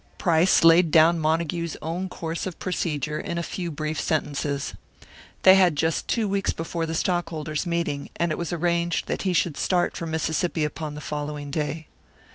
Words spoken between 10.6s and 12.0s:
upon the following day.